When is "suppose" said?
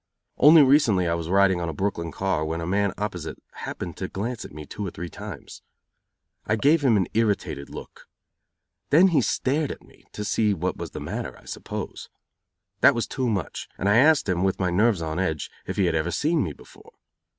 11.45-12.09